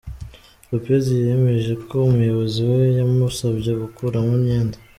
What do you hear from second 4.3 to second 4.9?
imyenda.